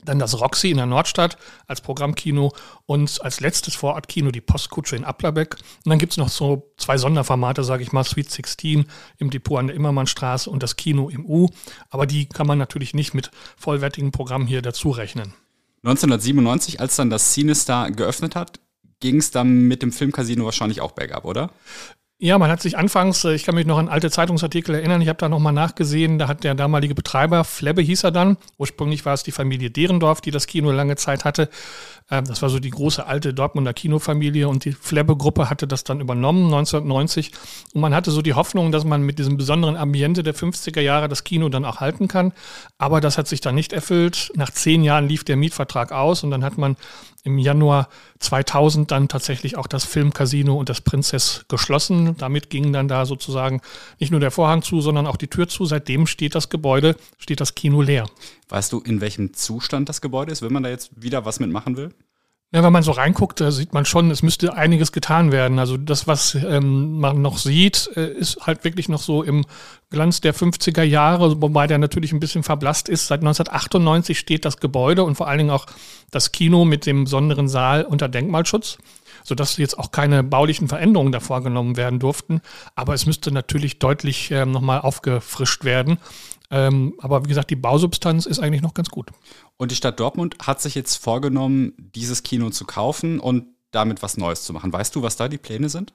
dann 0.05 0.19
das 0.19 0.39
Roxy 0.39 0.69
in 0.69 0.77
der 0.77 0.85
Nordstadt 0.85 1.37
als 1.67 1.81
Programmkino 1.81 2.53
und 2.85 3.21
als 3.23 3.39
letztes 3.39 3.75
Vorortkino 3.75 4.31
die 4.31 4.41
Postkutsche 4.41 4.95
in 4.95 5.03
Applerbeck. 5.03 5.55
Und 5.85 5.89
dann 5.89 5.99
gibt 5.99 6.13
es 6.13 6.17
noch 6.17 6.29
so 6.29 6.71
zwei 6.77 6.97
Sonderformate, 6.97 7.63
sage 7.63 7.83
ich 7.83 7.91
mal, 7.91 8.03
Sweet 8.03 8.31
16 8.31 8.85
im 9.17 9.29
Depot 9.29 9.59
an 9.59 9.67
der 9.67 9.75
Immermannstraße 9.75 10.49
und 10.49 10.63
das 10.63 10.75
Kino 10.75 11.09
im 11.09 11.25
U. 11.25 11.49
Aber 11.89 12.05
die 12.05 12.27
kann 12.27 12.47
man 12.47 12.57
natürlich 12.57 12.93
nicht 12.93 13.13
mit 13.13 13.31
vollwertigen 13.57 14.11
Programmen 14.11 14.47
hier 14.47 14.61
dazu 14.61 14.91
rechnen. 14.91 15.33
1997, 15.83 16.79
als 16.79 16.95
dann 16.95 17.09
das 17.09 17.33
Cinestar 17.33 17.91
geöffnet 17.91 18.35
hat, 18.35 18.59
ging 18.99 19.17
es 19.17 19.31
dann 19.31 19.61
mit 19.67 19.81
dem 19.81 19.91
Filmcasino 19.91 20.45
wahrscheinlich 20.45 20.79
auch 20.79 20.91
bergab, 20.91 21.25
oder? 21.25 21.51
Ja, 22.23 22.37
man 22.37 22.51
hat 22.51 22.61
sich 22.61 22.77
anfangs, 22.77 23.25
äh, 23.25 23.33
ich 23.33 23.45
kann 23.45 23.55
mich 23.55 23.65
noch 23.65 23.79
an 23.79 23.89
alte 23.89 24.11
Zeitungsartikel 24.11 24.75
erinnern, 24.75 25.01
ich 25.01 25.07
habe 25.07 25.17
da 25.17 25.27
nochmal 25.27 25.53
nachgesehen, 25.53 26.19
da 26.19 26.27
hat 26.27 26.43
der 26.43 26.53
damalige 26.53 26.93
Betreiber, 26.93 27.43
Flebbe 27.43 27.81
hieß 27.81 28.03
er 28.03 28.11
dann, 28.11 28.37
ursprünglich 28.59 29.03
war 29.07 29.15
es 29.15 29.23
die 29.23 29.31
Familie 29.31 29.71
Derendorf, 29.71 30.21
die 30.21 30.29
das 30.29 30.45
Kino 30.45 30.69
lange 30.69 30.97
Zeit 30.97 31.25
hatte. 31.25 31.49
Ähm, 32.11 32.25
das 32.25 32.41
war 32.43 32.49
so 32.49 32.59
die 32.59 32.69
große 32.69 33.03
alte 33.03 33.33
Dortmunder 33.33 33.73
Kinofamilie 33.73 34.47
und 34.47 34.65
die 34.65 34.73
Flebbe-Gruppe 34.73 35.49
hatte 35.49 35.65
das 35.65 35.83
dann 35.83 36.01
übernommen 36.01 36.45
1990. 36.45 37.31
Und 37.73 37.81
man 37.81 37.95
hatte 37.95 38.11
so 38.11 38.21
die 38.21 38.33
Hoffnung, 38.33 38.71
dass 38.71 38.83
man 38.83 39.01
mit 39.01 39.17
diesem 39.17 39.37
besonderen 39.37 39.77
Ambiente 39.77 40.21
der 40.21 40.35
50er 40.35 40.81
Jahre 40.81 41.07
das 41.07 41.23
Kino 41.23 41.49
dann 41.49 41.65
auch 41.65 41.79
halten 41.79 42.07
kann. 42.07 42.33
Aber 42.77 43.01
das 43.01 43.17
hat 43.17 43.27
sich 43.27 43.41
dann 43.41 43.55
nicht 43.55 43.73
erfüllt. 43.73 44.31
Nach 44.35 44.51
zehn 44.51 44.83
Jahren 44.83 45.07
lief 45.07 45.23
der 45.23 45.37
Mietvertrag 45.37 45.91
aus 45.91 46.23
und 46.23 46.31
dann 46.31 46.43
hat 46.43 46.57
man 46.57 46.75
im 47.23 47.37
Januar 47.37 47.87
2000 48.19 48.89
dann 48.89 49.07
tatsächlich 49.07 49.55
auch 49.55 49.67
das 49.67 49.85
Filmcasino 49.85 50.55
und 50.55 50.69
das 50.69 50.81
Prinzess 50.81 51.45
geschlossen. 51.47 52.10
Damit 52.17 52.49
ging 52.49 52.73
dann 52.73 52.87
da 52.87 53.05
sozusagen 53.05 53.61
nicht 53.99 54.11
nur 54.11 54.19
der 54.19 54.31
Vorhang 54.31 54.61
zu, 54.61 54.81
sondern 54.81 55.07
auch 55.07 55.17
die 55.17 55.27
Tür 55.27 55.47
zu. 55.47 55.65
Seitdem 55.65 56.07
steht 56.07 56.35
das 56.35 56.49
Gebäude, 56.49 56.95
steht 57.17 57.41
das 57.41 57.55
Kino 57.55 57.81
leer. 57.81 58.09
Weißt 58.49 58.71
du, 58.73 58.79
in 58.79 59.01
welchem 59.01 59.33
Zustand 59.33 59.89
das 59.89 60.01
Gebäude 60.01 60.31
ist, 60.31 60.41
wenn 60.41 60.53
man 60.53 60.63
da 60.63 60.69
jetzt 60.69 60.91
wieder 61.01 61.25
was 61.25 61.39
mitmachen 61.39 61.77
will? 61.77 61.93
Ja, 62.53 62.63
wenn 62.63 62.73
man 62.73 62.83
so 62.83 62.91
reinguckt, 62.91 63.39
da 63.39 63.49
sieht 63.49 63.71
man 63.73 63.85
schon, 63.85 64.11
es 64.11 64.23
müsste 64.23 64.53
einiges 64.53 64.91
getan 64.91 65.31
werden. 65.31 65.57
Also 65.57 65.77
das, 65.77 66.05
was 66.05 66.35
ähm, 66.35 66.99
man 66.99 67.21
noch 67.21 67.37
sieht, 67.37 67.89
äh, 67.95 68.11
ist 68.11 68.45
halt 68.45 68.65
wirklich 68.65 68.89
noch 68.89 69.01
so 69.01 69.23
im 69.23 69.45
Glanz 69.89 70.19
der 70.19 70.35
50er 70.35 70.83
Jahre, 70.83 71.41
wobei 71.41 71.67
der 71.67 71.77
natürlich 71.77 72.11
ein 72.11 72.19
bisschen 72.19 72.43
verblasst 72.43 72.89
ist. 72.89 73.07
Seit 73.07 73.21
1998 73.21 74.19
steht 74.19 74.43
das 74.43 74.57
Gebäude 74.57 75.05
und 75.05 75.15
vor 75.15 75.29
allen 75.29 75.37
Dingen 75.37 75.49
auch 75.49 75.65
das 76.11 76.33
Kino 76.33 76.65
mit 76.65 76.85
dem 76.85 77.05
besonderen 77.05 77.47
Saal 77.47 77.83
unter 77.85 78.09
Denkmalschutz, 78.09 78.79
sodass 79.23 79.57
jetzt 79.57 79.77
auch 79.77 79.91
keine 79.91 80.23
baulichen 80.23 80.67
Veränderungen 80.67 81.11
da 81.11 81.19
vorgenommen 81.19 81.77
werden 81.77 81.99
durften. 81.99 82.41
Aber 82.75 82.93
es 82.93 83.05
müsste 83.05 83.31
natürlich 83.31 83.79
deutlich 83.79 84.31
äh, 84.31 84.45
nochmal 84.45 84.81
aufgefrischt 84.81 85.63
werden. 85.63 85.97
Ähm, 86.49 86.95
aber 86.99 87.23
wie 87.23 87.29
gesagt, 87.29 87.49
die 87.49 87.55
Bausubstanz 87.55 88.25
ist 88.25 88.39
eigentlich 88.39 88.61
noch 88.61 88.73
ganz 88.73 88.89
gut. 88.89 89.09
Und 89.57 89.71
die 89.71 89.75
Stadt 89.75 89.99
Dortmund 89.99 90.35
hat 90.41 90.61
sich 90.61 90.75
jetzt 90.75 90.97
vorgenommen, 90.97 91.73
dieses 91.77 92.23
Kino 92.23 92.49
zu 92.49 92.65
kaufen 92.65 93.19
und 93.19 93.45
damit 93.71 94.03
was 94.03 94.17
Neues 94.17 94.43
zu 94.43 94.51
machen. 94.51 94.73
Weißt 94.73 94.95
du, 94.95 95.01
was 95.01 95.15
da 95.15 95.29
die 95.29 95.37
Pläne 95.37 95.69
sind? 95.69 95.93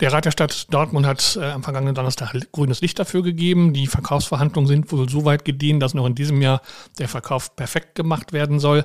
Der 0.00 0.12
Rat 0.12 0.24
der 0.24 0.30
Stadt 0.30 0.72
Dortmund 0.72 1.06
hat 1.06 1.38
äh, 1.40 1.50
am 1.50 1.62
vergangenen 1.62 1.94
Donnerstag 1.94 2.34
grünes 2.52 2.80
Licht 2.80 2.98
dafür 2.98 3.22
gegeben. 3.22 3.72
Die 3.72 3.86
Verkaufsverhandlungen 3.86 4.68
sind 4.68 4.92
wohl 4.92 5.08
so 5.08 5.24
weit 5.24 5.44
gediehen, 5.44 5.80
dass 5.80 5.94
noch 5.94 6.06
in 6.06 6.14
diesem 6.14 6.40
Jahr 6.42 6.62
der 6.98 7.08
Verkauf 7.08 7.56
perfekt 7.56 7.94
gemacht 7.94 8.32
werden 8.32 8.60
soll. 8.60 8.84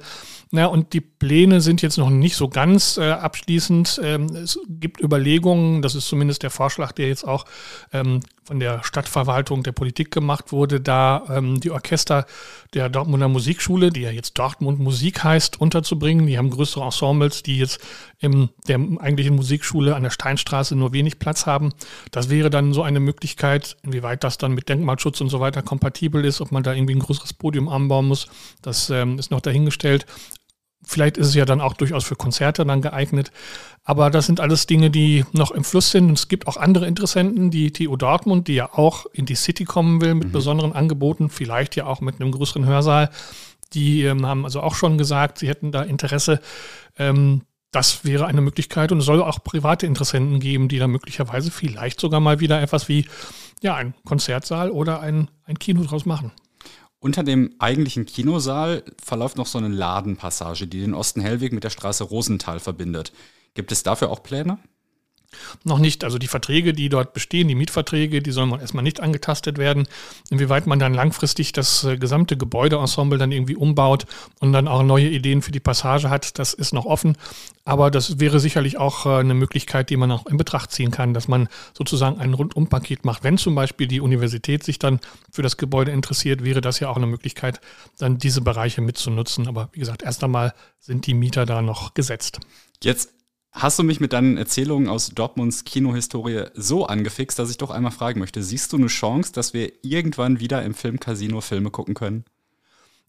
Ja, 0.51 0.67
und 0.67 0.93
die 0.93 1.01
Pläne 1.01 1.59
sind 1.61 1.81
jetzt 1.81 1.97
noch 1.97 2.09
nicht 2.09 2.35
so 2.35 2.47
ganz 2.47 2.97
äh, 2.97 3.11
abschließend. 3.11 3.99
Ähm, 4.03 4.27
es 4.35 4.59
gibt 4.67 5.01
Überlegungen, 5.01 5.81
das 5.81 5.95
ist 5.95 6.07
zumindest 6.07 6.43
der 6.43 6.49
Vorschlag, 6.49 6.91
der 6.93 7.07
jetzt 7.07 7.27
auch 7.27 7.45
ähm, 7.91 8.21
von 8.45 8.59
der 8.59 8.83
Stadtverwaltung 8.83 9.63
der 9.63 9.71
Politik 9.71 10.11
gemacht 10.11 10.51
wurde, 10.51 10.79
da 10.79 11.23
ähm, 11.29 11.59
die 11.59 11.71
Orchester 11.71 12.25
der 12.75 12.89
Dortmunder 12.89 13.27
Musikschule, 13.27 13.89
die 13.89 14.01
ja 14.01 14.11
jetzt 14.11 14.37
Dortmund 14.37 14.79
Musik 14.79 15.23
heißt, 15.23 15.59
unterzubringen. 15.59 16.27
Die 16.27 16.37
haben 16.37 16.51
größere 16.51 16.83
Ensembles, 16.85 17.41
die 17.41 17.57
jetzt 17.57 17.79
in 18.19 18.49
der 18.67 18.79
eigentlichen 18.99 19.35
Musikschule 19.35 19.95
an 19.95 20.03
der 20.03 20.11
Steinstraße 20.11 20.74
nur 20.75 20.93
wenig 20.93 21.19
Platz 21.19 21.45
haben. 21.45 21.73
Das 22.11 22.29
wäre 22.29 22.49
dann 22.49 22.73
so 22.73 22.83
eine 22.83 22.99
Möglichkeit, 22.99 23.77
inwieweit 23.83 24.23
das 24.23 24.37
dann 24.37 24.53
mit 24.53 24.69
Denkmalschutz 24.69 25.21
und 25.21 25.29
so 25.29 25.39
weiter 25.39 25.61
kompatibel 25.61 26.23
ist, 26.25 26.41
ob 26.41 26.51
man 26.51 26.63
da 26.63 26.73
irgendwie 26.73 26.95
ein 26.95 26.99
größeres 26.99 27.33
Podium 27.33 27.69
anbauen 27.69 28.07
muss. 28.07 28.27
Das 28.61 28.89
ähm, 28.89 29.19
ist 29.19 29.31
noch 29.31 29.41
dahingestellt. 29.41 30.05
Vielleicht 30.87 31.17
ist 31.17 31.27
es 31.27 31.35
ja 31.35 31.45
dann 31.45 31.61
auch 31.61 31.73
durchaus 31.73 32.03
für 32.03 32.15
Konzerte 32.15 32.63
dann 32.63 32.81
geeignet. 32.81 33.31
Aber 33.83 34.11
das 34.11 34.27
sind 34.27 34.39
alles 34.39 34.67
Dinge, 34.67 34.91
die 34.91 35.25
noch 35.31 35.51
im 35.51 35.63
Fluss 35.63 35.91
sind. 35.91 36.09
Und 36.09 36.19
es 36.19 36.27
gibt 36.27 36.47
auch 36.47 36.57
andere 36.57 36.85
Interessenten, 36.85 37.49
die 37.49 37.71
TU 37.71 37.95
Dortmund, 37.95 38.47
die 38.47 38.55
ja 38.55 38.71
auch 38.71 39.07
in 39.11 39.25
die 39.25 39.35
City 39.35 39.65
kommen 39.65 40.01
will 40.01 40.13
mit 40.13 40.27
mhm. 40.27 40.31
besonderen 40.31 40.73
Angeboten, 40.73 41.29
vielleicht 41.29 41.75
ja 41.75 41.87
auch 41.87 42.01
mit 42.01 42.21
einem 42.21 42.31
größeren 42.31 42.65
Hörsaal. 42.65 43.09
Die 43.73 44.03
ähm, 44.03 44.25
haben 44.25 44.45
also 44.45 44.61
auch 44.61 44.75
schon 44.75 44.97
gesagt, 44.97 45.39
sie 45.39 45.47
hätten 45.47 45.71
da 45.71 45.81
Interesse. 45.81 46.39
Ähm, 46.97 47.41
das 47.75 48.05
wäre 48.05 48.25
eine 48.25 48.39
Möglichkeit 48.39 48.93
und 48.93 48.99
es 48.99 49.05
soll 49.05 49.21
auch 49.21 49.43
private 49.43 49.85
Interessenten 49.85 50.39
geben, 50.39 50.69
die 50.69 50.79
da 50.79 50.87
möglicherweise 50.87 51.51
vielleicht 51.51 51.99
sogar 51.99 52.21
mal 52.21 52.39
wieder 52.39 52.61
etwas 52.61 52.87
wie 52.87 53.05
ja, 53.61 53.75
ein 53.75 53.93
Konzertsaal 54.05 54.71
oder 54.71 55.01
ein, 55.01 55.29
ein 55.43 55.59
Kino 55.59 55.83
draus 55.83 56.05
machen. 56.05 56.31
Unter 56.99 57.23
dem 57.23 57.53
eigentlichen 57.59 58.05
Kinosaal 58.05 58.83
verläuft 59.03 59.37
noch 59.37 59.45
so 59.45 59.57
eine 59.57 59.67
Ladenpassage, 59.67 60.67
die 60.67 60.79
den 60.79 60.93
Osten-Hellweg 60.93 61.51
mit 61.51 61.65
der 61.65 61.69
Straße 61.69 62.05
Rosenthal 62.05 62.59
verbindet. 62.59 63.11
Gibt 63.53 63.71
es 63.71 63.83
dafür 63.83 64.09
auch 64.09 64.23
Pläne? 64.23 64.57
Noch 65.63 65.79
nicht. 65.79 66.03
Also 66.03 66.17
die 66.17 66.27
Verträge, 66.27 66.73
die 66.73 66.89
dort 66.89 67.13
bestehen, 67.13 67.47
die 67.47 67.55
Mietverträge, 67.55 68.21
die 68.21 68.31
sollen 68.31 68.51
erstmal 68.59 68.83
nicht 68.83 69.01
angetastet 69.01 69.57
werden. 69.57 69.87
Inwieweit 70.29 70.67
man 70.67 70.79
dann 70.79 70.93
langfristig 70.93 71.51
das 71.53 71.83
äh, 71.83 71.97
gesamte 71.97 72.37
Gebäudeensemble 72.37 73.17
dann 73.17 73.31
irgendwie 73.31 73.55
umbaut 73.55 74.05
und 74.39 74.53
dann 74.53 74.67
auch 74.67 74.83
neue 74.83 75.09
Ideen 75.09 75.41
für 75.41 75.51
die 75.51 75.59
Passage 75.59 76.09
hat, 76.09 76.39
das 76.39 76.53
ist 76.53 76.73
noch 76.73 76.85
offen. 76.85 77.17
Aber 77.67 77.89
das 77.89 78.19
wäre 78.19 78.39
sicherlich 78.39 78.77
auch 78.77 79.05
äh, 79.05 79.19
eine 79.19 79.33
Möglichkeit, 79.33 79.89
die 79.89 79.97
man 79.97 80.11
auch 80.11 80.27
in 80.27 80.37
Betracht 80.37 80.71
ziehen 80.71 80.91
kann, 80.91 81.13
dass 81.13 81.27
man 81.27 81.49
sozusagen 81.73 82.19
ein 82.19 82.33
Rundumpaket 82.33 83.05
macht. 83.05 83.23
Wenn 83.23 83.39
zum 83.39 83.55
Beispiel 83.55 83.87
die 83.87 84.01
Universität 84.01 84.63
sich 84.63 84.77
dann 84.77 84.99
für 85.31 85.41
das 85.41 85.57
Gebäude 85.57 85.91
interessiert, 85.91 86.43
wäre 86.43 86.61
das 86.61 86.79
ja 86.79 86.89
auch 86.89 86.97
eine 86.97 87.07
Möglichkeit, 87.07 87.59
dann 87.97 88.19
diese 88.19 88.41
Bereiche 88.41 88.81
mitzunutzen. 88.81 89.47
Aber 89.47 89.69
wie 89.71 89.79
gesagt, 89.79 90.03
erst 90.03 90.23
einmal 90.23 90.53
sind 90.79 91.07
die 91.07 91.15
Mieter 91.15 91.47
da 91.47 91.63
noch 91.63 91.95
gesetzt. 91.95 92.39
Jetzt 92.83 93.09
hast 93.55 93.79
du 93.79 93.83
mich 93.83 93.99
mit 93.99 94.13
deinen 94.13 94.37
Erzählungen 94.37 94.89
aus 94.89 95.09
Dortmunds 95.09 95.63
Kinohistorie 95.63 96.43
so 96.53 96.85
angefixt, 96.85 97.39
dass 97.39 97.49
ich 97.49 97.57
doch 97.57 97.71
einmal 97.71 97.91
fragen 97.91 98.19
möchte, 98.19 98.43
siehst 98.43 98.73
du 98.73 98.77
eine 98.77 98.87
Chance, 98.87 99.31
dass 99.31 99.53
wir 99.53 99.71
irgendwann 99.81 100.39
wieder 100.39 100.61
im 100.63 100.73
Filmcasino 100.73 101.41
Filme 101.41 101.71
gucken 101.71 101.93
können? 101.95 102.25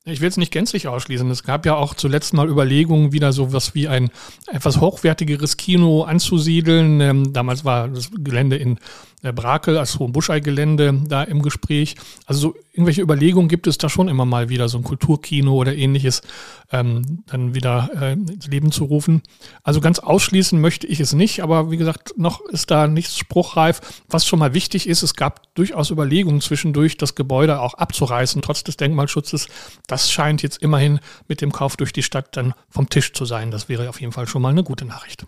Ich 0.09 0.21
will 0.21 0.29
es 0.29 0.37
nicht 0.37 0.53
gänzlich 0.53 0.87
ausschließen. 0.87 1.29
Es 1.33 1.43
gab 1.43 1.67
ja 1.67 1.75
auch 1.75 1.93
zuletzt 1.93 2.33
mal 2.33 2.49
Überlegungen, 2.49 3.13
wieder 3.13 3.33
so 3.33 3.53
was 3.53 3.75
wie 3.75 3.89
ein 3.89 4.11
etwas 4.47 4.81
hochwertigeres 4.81 5.57
Kino 5.57 6.05
anzusiedeln. 6.05 7.01
Ähm, 7.01 7.33
damals 7.33 7.65
war 7.65 7.89
das 7.89 8.13
Gelände 8.13 8.55
in 8.55 8.79
äh, 9.27 9.33
Brakel 9.33 9.77
als 9.77 9.99
Hohenbuschei-Gelände 9.99 11.03
da 11.09 11.25
im 11.25 11.43
Gespräch. 11.43 11.97
Also 12.27 12.41
so 12.41 12.55
irgendwelche 12.73 13.03
Überlegungen 13.03 13.49
gibt 13.49 13.67
es 13.67 13.79
da 13.79 13.89
schon 13.89 14.09
immer 14.09 14.25
mal 14.25 14.49
wieder, 14.49 14.69
so 14.69 14.79
ein 14.79 14.85
Kulturkino 14.85 15.55
oder 15.55 15.75
ähnliches 15.75 16.23
ähm, 16.71 17.23
dann 17.27 17.55
wieder 17.55 17.91
äh, 18.01 18.13
ins 18.13 18.47
Leben 18.47 18.71
zu 18.71 18.85
rufen. 18.85 19.23
Also 19.63 19.81
ganz 19.81 19.99
ausschließen 19.99 20.61
möchte 20.61 20.87
ich 20.87 21.01
es 21.01 21.13
nicht, 21.13 21.43
aber 21.43 21.71
wie 21.71 21.77
gesagt, 21.77 22.15
noch 22.17 22.41
ist 22.43 22.71
da 22.71 22.87
nichts 22.87 23.19
spruchreif. 23.19 23.81
Was 24.09 24.27
schon 24.27 24.39
mal 24.39 24.55
wichtig 24.55 24.89
ist, 24.89 25.03
es 25.03 25.15
gab 25.15 25.55
durchaus 25.55 25.91
Überlegungen 25.91 26.41
zwischendurch, 26.41 26.97
das 26.97 27.15
Gebäude 27.15 27.61
auch 27.61 27.75
abzureißen, 27.75 28.43
trotz 28.43 28.63
des 28.63 28.77
Denkmalschutzes. 28.77 29.49
Das 29.87 30.13
scheint 30.13 30.43
jetzt 30.43 30.63
immerhin 30.63 31.01
mit 31.27 31.41
dem 31.41 31.51
Kauf 31.51 31.77
durch 31.77 31.93
die 31.93 32.03
Stadt 32.03 32.37
dann 32.37 32.55
vom 32.69 32.89
Tisch 32.89 33.13
zu 33.13 33.25
sein. 33.25 33.51
Das 33.51 33.69
wäre 33.69 33.89
auf 33.89 34.01
jeden 34.01 34.13
Fall 34.13 34.29
schon 34.29 34.43
mal 34.43 34.51
eine 34.51 34.63
gute 34.63 34.85
Nachricht. 34.85 35.27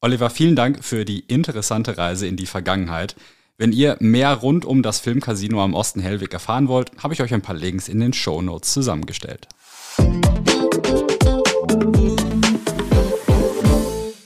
Oliver, 0.00 0.30
vielen 0.30 0.54
Dank 0.54 0.84
für 0.84 1.04
die 1.04 1.20
interessante 1.20 1.98
Reise 1.98 2.26
in 2.26 2.36
die 2.36 2.46
Vergangenheit. 2.46 3.16
Wenn 3.60 3.72
ihr 3.72 3.96
mehr 3.98 4.34
rund 4.34 4.64
um 4.64 4.84
das 4.84 5.00
Filmcasino 5.00 5.60
am 5.60 5.74
Osten 5.74 5.98
Hellweg 5.98 6.32
erfahren 6.32 6.68
wollt, 6.68 6.92
habe 7.02 7.12
ich 7.12 7.22
euch 7.22 7.34
ein 7.34 7.42
paar 7.42 7.56
Links 7.56 7.88
in 7.88 7.98
den 7.98 8.12
Show 8.12 8.40
Notes 8.40 8.72
zusammengestellt. 8.72 9.48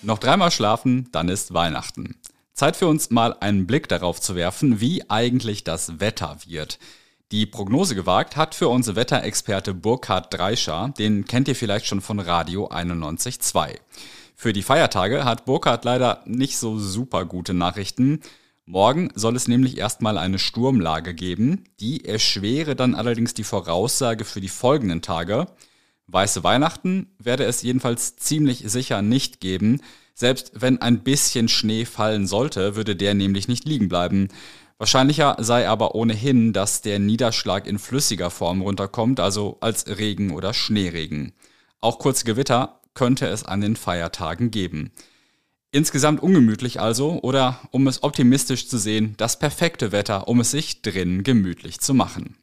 Noch 0.03 0.19
dreimal 0.19 0.51
schlafen, 0.51 1.09
dann 1.13 1.31
ist 1.31 1.55
Weihnachten. 1.55 2.17
Zeit 2.53 2.77
für 2.77 2.87
uns 2.87 3.09
mal 3.09 3.35
einen 3.41 3.67
Blick 3.67 3.89
darauf 3.89 4.21
zu 4.21 4.37
werfen, 4.37 4.83
wie 4.83 5.09
eigentlich 5.09 5.65
das 5.65 5.99
Wetter 5.99 6.37
wird. 6.47 6.79
Die 7.31 7.47
Prognose 7.47 7.95
gewagt 7.95 8.37
hat 8.37 8.55
für 8.55 8.69
uns 8.69 8.95
Wetterexperte 8.95 9.73
Burkhard 9.73 10.35
Dreischer, 10.35 10.93
den 10.99 11.25
kennt 11.25 11.49
ihr 11.49 11.57
vielleicht 11.57 11.87
schon 11.87 12.03
von 12.03 12.21
Radio 12.21 12.69
91.2. 12.69 13.79
Für 14.37 14.53
die 14.53 14.63
Feiertage 14.63 15.25
hat 15.25 15.47
Burkhard 15.47 15.87
leider 15.87 16.21
nicht 16.27 16.59
so 16.59 16.79
super 16.79 17.25
gute 17.25 17.55
Nachrichten. 17.55 18.21
Morgen 18.73 19.11
soll 19.15 19.37
es 19.37 19.49
nämlich 19.49 19.77
erstmal 19.77 20.17
eine 20.17 20.39
Sturmlage 20.39 21.13
geben. 21.13 21.65
Die 21.79 22.07
erschwere 22.07 22.75
dann 22.75 22.95
allerdings 22.95 23.35
die 23.35 23.45
Voraussage 23.45 24.25
für 24.25 24.41
die 24.41 24.49
folgenden 24.49 25.03
Tage. 25.03 25.47
Weiße 26.07 26.43
Weihnachten 26.43 27.15
werde 27.19 27.45
es 27.45 27.61
jedenfalls 27.61 28.17
ziemlich 28.17 28.63
sicher 28.65 29.03
nicht 29.03 29.41
geben. 29.41 29.83
Selbst 30.15 30.53
wenn 30.55 30.81
ein 30.81 31.01
bisschen 31.01 31.49
Schnee 31.49 31.85
fallen 31.85 32.27
sollte, 32.27 32.75
würde 32.75 32.97
der 32.97 33.13
nämlich 33.13 33.47
nicht 33.47 33.67
liegen 33.67 33.91
bleiben. 33.91 34.29
Wahrscheinlicher 34.79 35.37
sei 35.39 35.69
aber 35.69 35.95
ohnehin, 35.95 36.55
dass 36.55 36.81
der 36.81 36.99
Niederschlag 36.99 37.67
in 37.67 37.79
flüssiger 37.79 38.31
Form 38.31 38.63
runterkommt, 38.63 39.21
also 39.21 39.59
als 39.61 39.87
Regen 39.87 40.31
oder 40.31 40.55
Schneeregen. 40.55 41.35
Auch 41.83 41.99
kurze 41.99 42.25
Gewitter 42.25 42.81
könnte 42.95 43.27
es 43.27 43.45
an 43.45 43.61
den 43.61 43.77
Feiertagen 43.77 44.51
geben. 44.51 44.93
Insgesamt 45.75 46.23
ungemütlich 46.23 46.81
also, 46.81 47.21
oder 47.23 47.59
um 47.71 47.87
es 47.87 48.03
optimistisch 48.03 48.69
zu 48.69 48.77
sehen, 48.77 49.15
das 49.17 49.39
perfekte 49.39 49.91
Wetter, 49.91 50.29
um 50.29 50.41
es 50.41 50.51
sich 50.51 50.83
drinnen 50.83 51.23
gemütlich 51.23 51.81
zu 51.81 51.95
machen. 51.95 52.37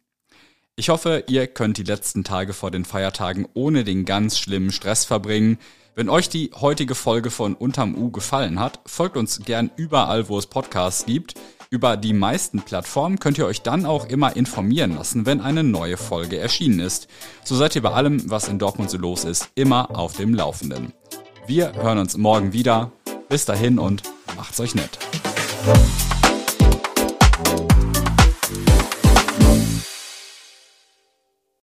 Ich 0.75 0.89
hoffe, 0.89 1.25
ihr 1.27 1.45
könnt 1.45 1.77
die 1.77 1.83
letzten 1.83 2.24
Tage 2.24 2.53
vor 2.53 2.71
den 2.71 2.86
Feiertagen 2.86 3.48
ohne 3.53 3.83
den 3.83 4.05
ganz 4.05 4.39
schlimmen 4.39 4.71
Stress 4.71 5.05
verbringen. 5.05 5.59
Wenn 5.93 6.09
euch 6.09 6.29
die 6.29 6.50
heutige 6.59 6.95
Folge 6.95 7.29
von 7.29 7.53
Unterm 7.53 7.93
U 7.93 8.09
gefallen 8.09 8.59
hat, 8.59 8.79
folgt 8.88 9.15
uns 9.15 9.39
gern 9.45 9.69
überall, 9.75 10.27
wo 10.27 10.39
es 10.39 10.48
Podcasts 10.48 11.05
gibt. 11.05 11.36
Über 11.69 11.98
die 11.98 12.13
meisten 12.13 12.63
Plattformen 12.63 13.19
könnt 13.19 13.38
ihr 13.38 13.45
euch 13.45 13.62
dann 13.62 13.86
auch 13.86 14.07
immer 14.07 14.36
informieren 14.38 14.95
lassen, 14.95 15.27
wenn 15.27 15.39
eine 15.39 15.63
neue 15.63 15.98
Folge 15.98 16.39
erschienen 16.39 16.79
ist. 16.79 17.07
So 17.43 17.55
seid 17.55 17.75
ihr 17.75 17.83
bei 17.83 17.91
allem, 17.91 18.27
was 18.31 18.48
in 18.48 18.57
Dortmund 18.57 18.89
so 18.89 18.98
los 18.98 19.24
ist, 19.24 19.50
immer 19.53 19.95
auf 19.95 20.13
dem 20.13 20.33
Laufenden. 20.33 20.93
Wir 21.45 21.74
hören 21.74 22.00
uns 22.00 22.17
morgen 22.17 22.53
wieder. 22.53 22.91
Bis 23.29 23.45
dahin 23.45 23.77
und 23.77 24.01
macht's 24.36 24.59
euch 24.59 24.74
nett. 24.74 24.98